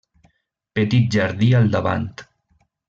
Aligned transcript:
Petit 0.79 1.05
jardí 1.19 1.51
al 1.59 1.69
davant. 1.77 2.13